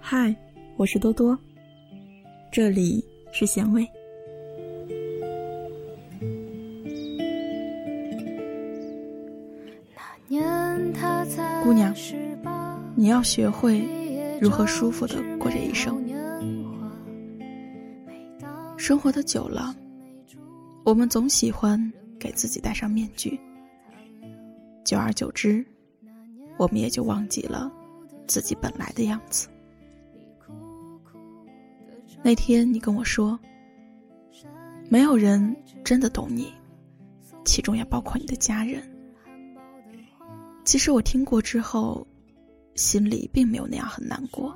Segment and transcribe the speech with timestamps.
[0.00, 0.34] 嗨，
[0.76, 1.38] 我是多多，
[2.50, 3.86] 这里是咸味。
[11.62, 11.94] 姑娘，
[12.96, 13.86] 你要学会
[14.40, 16.02] 如何舒服的过这一生。
[18.76, 19.72] 生活的久了，
[20.82, 21.80] 我们总喜欢
[22.18, 23.38] 给自己戴上面具，
[24.84, 25.64] 久而久之，
[26.58, 27.70] 我们也就忘记了
[28.26, 29.48] 自己本来的样子。
[32.22, 33.38] 那天你跟我说，
[34.88, 36.52] 没有人真的懂你，
[37.44, 38.82] 其中也包括你的家人。
[40.64, 42.06] 其实我听过之后，
[42.74, 44.54] 心里并没有那样很难过。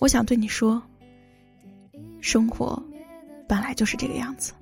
[0.00, 0.82] 我想对你说，
[2.20, 2.82] 生活
[3.46, 4.52] 本来就是这个样子，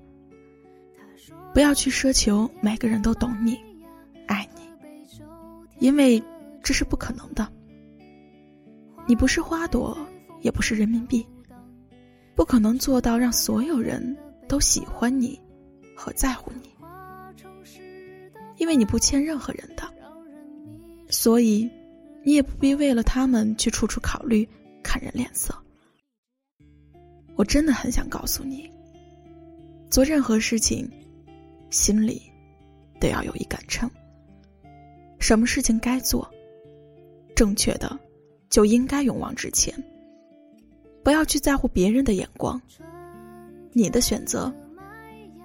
[1.54, 3.58] 不要去奢求每个人都懂你、
[4.26, 4.62] 爱你，
[5.78, 6.22] 因为
[6.62, 7.46] 这是不可能的。
[9.06, 9.96] 你不是花朵。
[10.42, 11.24] 也不是人民币，
[12.34, 14.16] 不可能做到让所有人
[14.48, 15.40] 都喜欢你
[15.94, 16.74] 和在乎你，
[18.56, 19.84] 因为你不欠任何人的，
[21.10, 21.70] 所以
[22.24, 24.44] 你也不必为了他们去处处考虑
[24.82, 25.56] 看人脸色。
[27.36, 28.68] 我真的很想告诉你，
[29.88, 30.90] 做任何事情，
[31.70, 32.20] 心里
[32.98, 33.88] 都要有一杆秤，
[35.22, 36.28] 什么事情该做，
[37.36, 37.96] 正确的
[38.50, 39.72] 就应该勇往直前。
[41.04, 42.60] 不要去在乎别人的眼光，
[43.72, 44.52] 你的选择，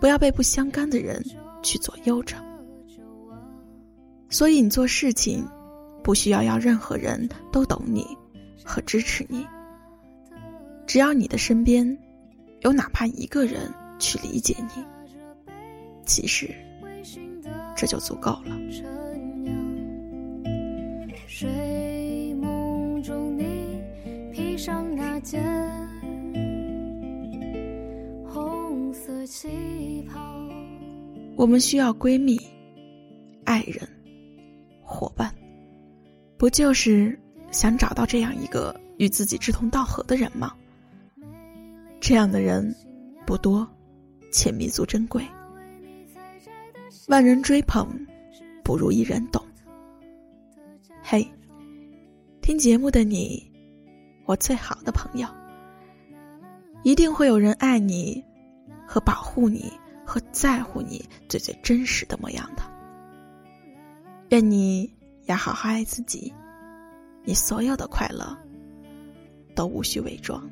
[0.02, 1.23] 不要被不相干的人
[1.61, 2.36] 去左右着。
[4.30, 5.48] 所以你做事情，
[6.03, 8.03] 不需要要任何人都懂你
[8.66, 9.45] 和支持你，
[10.88, 11.98] 只要你的身边
[12.61, 14.83] 有哪怕一个人去理解你，
[16.03, 16.50] 其实
[17.75, 18.58] 这就足够了。
[21.28, 23.81] 睡梦中你
[24.31, 25.43] 披上那件
[28.26, 30.17] 红色旗袍。
[31.36, 32.39] 我们需要闺蜜、
[33.43, 33.86] 爱人、
[34.82, 35.30] 伙伴，
[36.38, 37.20] 不就是
[37.52, 40.54] 想找到这样一个与自己志同道合的人吗？
[41.99, 42.73] 这样的人
[43.26, 43.67] 不多，
[44.32, 45.21] 且弥足珍贵。
[47.09, 47.86] 万人追捧，
[48.64, 49.44] 不如一人懂。
[51.10, 51.26] 嘿，
[52.42, 53.50] 听节目的你。
[54.26, 55.26] 我最好的朋友，
[56.84, 58.22] 一定会有人爱你，
[58.86, 59.72] 和保护你，
[60.06, 62.64] 和在乎你最最真实的模样的。
[64.32, 64.94] 愿你
[65.28, 66.34] 要好好爱自己，
[67.24, 68.38] 你所有的快乐
[69.56, 70.45] 都无需伪装。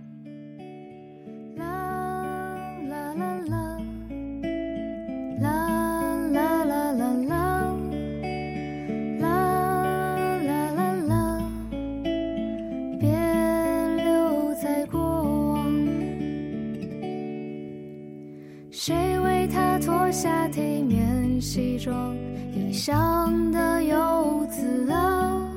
[19.48, 22.16] 他脱下体面西装，
[22.54, 25.54] 异乡的游子啊，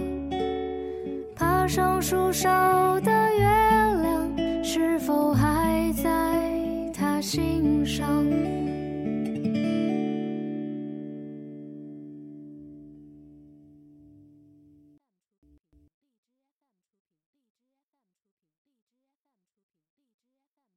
[1.35, 2.49] 爬上树梢
[3.01, 3.45] 的月
[4.03, 6.11] 亮，是否还在
[6.93, 8.25] 他心上？